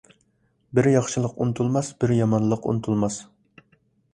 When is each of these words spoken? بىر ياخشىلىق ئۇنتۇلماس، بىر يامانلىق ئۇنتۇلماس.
بىر 0.77 0.87
ياخشىلىق 0.91 1.35
ئۇنتۇلماس، 1.45 1.91
بىر 2.05 2.15
يامانلىق 2.21 2.67
ئۇنتۇلماس. 2.73 3.19